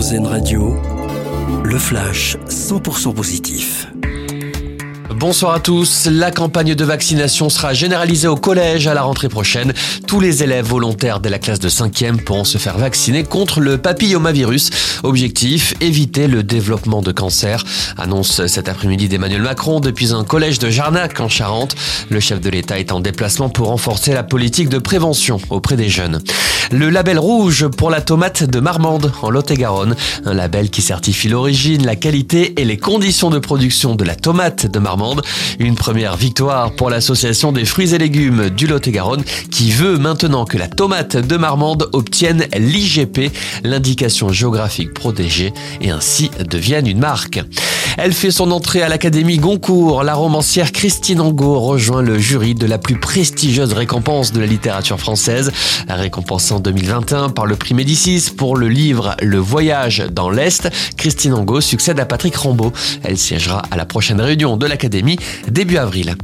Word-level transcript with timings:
Radio, 0.00 0.80
le 1.62 1.78
flash 1.78 2.38
100% 2.48 3.12
positif. 3.12 3.86
Bonsoir 5.14 5.52
à 5.52 5.60
tous. 5.60 6.08
La 6.10 6.30
campagne 6.30 6.74
de 6.74 6.84
vaccination 6.86 7.50
sera 7.50 7.74
généralisée 7.74 8.26
au 8.26 8.36
collège 8.36 8.86
à 8.86 8.94
la 8.94 9.02
rentrée 9.02 9.28
prochaine. 9.28 9.74
Tous 10.06 10.18
les 10.18 10.42
élèves 10.42 10.64
volontaires 10.64 11.20
de 11.20 11.28
la 11.28 11.38
classe 11.38 11.58
de 11.58 11.68
5e 11.68 12.16
pourront 12.24 12.44
se 12.44 12.56
faire 12.56 12.78
vacciner 12.78 13.24
contre 13.24 13.60
le 13.60 13.76
papillomavirus. 13.76 14.70
Objectif, 15.02 15.74
éviter 15.82 16.28
le 16.28 16.42
développement 16.42 17.02
de 17.02 17.12
cancer. 17.12 17.62
Annonce 17.98 18.46
cet 18.46 18.70
après-midi 18.70 19.06
d'Emmanuel 19.06 19.42
Macron 19.42 19.80
depuis 19.80 20.14
un 20.14 20.24
collège 20.24 20.58
de 20.58 20.70
Jarnac 20.70 21.20
en 21.20 21.28
Charente. 21.28 21.76
Le 22.08 22.20
chef 22.20 22.40
de 22.40 22.48
l'État 22.48 22.78
est 22.78 22.90
en 22.90 23.00
déplacement 23.00 23.50
pour 23.50 23.66
renforcer 23.66 24.14
la 24.14 24.22
politique 24.22 24.70
de 24.70 24.78
prévention 24.78 25.38
auprès 25.50 25.76
des 25.76 25.90
jeunes. 25.90 26.22
Le 26.72 26.88
label 26.88 27.18
rouge 27.18 27.66
pour 27.66 27.90
la 27.90 28.00
tomate 28.00 28.44
de 28.44 28.60
Marmande 28.60 29.12
en 29.22 29.30
Lot-et-Garonne. 29.30 29.96
Un 30.24 30.34
label 30.34 30.70
qui 30.70 30.82
certifie 30.82 31.28
l'origine, 31.28 31.84
la 31.84 31.96
qualité 31.96 32.60
et 32.60 32.64
les 32.64 32.76
conditions 32.76 33.30
de 33.30 33.38
production 33.38 33.96
de 33.96 34.04
la 34.04 34.14
tomate 34.14 34.66
de 34.66 34.78
Marmande 34.78 35.22
une 35.58 35.74
première 35.74 36.16
victoire 36.16 36.72
pour 36.72 36.90
l'association 36.90 37.52
des 37.52 37.64
fruits 37.64 37.94
et 37.94 37.98
légumes 37.98 38.50
du 38.50 38.66
Lot-et-Garonne 38.66 39.24
qui 39.50 39.72
veut 39.72 39.98
maintenant 39.98 40.44
que 40.44 40.58
la 40.58 40.68
tomate 40.68 41.16
de 41.16 41.36
Marmande 41.36 41.88
obtienne 41.92 42.46
l'IGP, 42.56 43.32
l'indication 43.64 44.30
géographique 44.30 44.94
protégée, 44.94 45.52
et 45.80 45.90
ainsi 45.90 46.30
devienne 46.48 46.86
une 46.86 47.00
marque. 47.00 47.40
Elle 47.96 48.12
fait 48.12 48.30
son 48.30 48.50
entrée 48.50 48.82
à 48.82 48.88
l'Académie 48.88 49.38
Goncourt. 49.38 50.02
La 50.02 50.14
romancière 50.14 50.72
Christine 50.72 51.20
Angot 51.20 51.58
rejoint 51.60 52.02
le 52.02 52.18
jury 52.18 52.54
de 52.54 52.66
la 52.66 52.78
plus 52.78 52.98
prestigieuse 52.98 53.72
récompense 53.72 54.32
de 54.32 54.40
la 54.40 54.46
littérature 54.46 54.98
française, 54.98 55.52
récompensée 55.88 56.54
en 56.54 56.60
2021 56.60 57.30
par 57.30 57.46
le 57.46 57.56
prix 57.56 57.74
Médicis 57.74 58.30
pour 58.36 58.56
le 58.56 58.68
livre 58.68 59.16
Le 59.20 59.38
Voyage 59.38 60.04
dans 60.10 60.30
l'Est. 60.30 60.70
Christine 60.96 61.34
Angot 61.34 61.60
succède 61.60 62.00
à 62.00 62.06
Patrick 62.06 62.36
Rambaud. 62.36 62.72
Elle 63.02 63.18
siégera 63.18 63.62
à 63.70 63.76
la 63.76 63.84
prochaine 63.84 64.20
réunion 64.20 64.56
de 64.56 64.66
l'Académie 64.66 65.18
début 65.48 65.76
avril. 65.76 66.16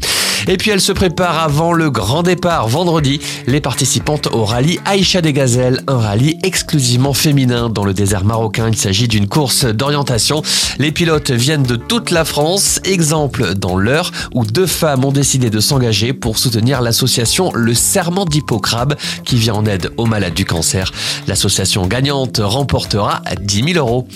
Et 0.48 0.56
puis 0.56 0.70
elle 0.70 0.80
se 0.80 0.92
prépare 0.92 1.38
avant 1.38 1.72
le 1.72 1.90
grand 1.90 2.22
départ 2.22 2.68
vendredi. 2.68 3.20
Les 3.46 3.60
participantes 3.60 4.28
au 4.32 4.44
rallye 4.44 4.78
Aïcha 4.84 5.20
des 5.20 5.32
Gazelles, 5.32 5.82
un 5.88 5.98
rallye 5.98 6.38
exclusivement 6.42 7.14
féminin 7.14 7.68
dans 7.68 7.84
le 7.84 7.92
désert 7.94 8.24
marocain. 8.24 8.68
Il 8.68 8.76
s'agit 8.76 9.08
d'une 9.08 9.28
course 9.28 9.64
d'orientation. 9.64 10.42
Les 10.78 10.92
pilotes 10.92 11.30
viennent 11.30 11.64
de 11.64 11.76
toute 11.76 12.10
la 12.10 12.24
France. 12.24 12.80
Exemple 12.84 13.54
dans 13.54 13.76
l'heure 13.76 14.12
où 14.34 14.44
deux 14.44 14.66
femmes 14.66 15.04
ont 15.04 15.12
décidé 15.12 15.50
de 15.50 15.60
s'engager 15.60 16.12
pour 16.12 16.38
soutenir 16.38 16.80
l'association 16.80 17.50
Le 17.52 17.74
Serment 17.74 18.24
d'Hippocrabe 18.24 18.94
qui 19.24 19.36
vient 19.36 19.54
en 19.54 19.66
aide 19.66 19.90
aux 19.96 20.06
malades 20.06 20.34
du 20.34 20.44
cancer. 20.44 20.92
L'association 21.26 21.86
gagnante 21.86 22.40
remportera 22.42 23.22
10 23.40 23.72
000 23.74 23.78
euros. 23.78 24.06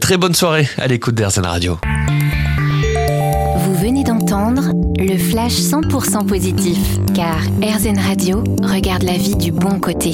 Très 0.00 0.16
bonne 0.16 0.34
soirée 0.34 0.68
à 0.76 0.86
l'écoute 0.86 1.14
d'Airzen 1.14 1.46
Radio. 1.46 1.78
Le 5.48 5.54
flash 5.54 5.60
100% 5.60 6.26
positif, 6.26 6.98
car 7.14 7.40
RZN 7.62 7.98
Radio 7.98 8.42
regarde 8.62 9.02
la 9.02 9.14
vie 9.14 9.36
du 9.36 9.52
bon 9.52 9.78
côté. 9.80 10.12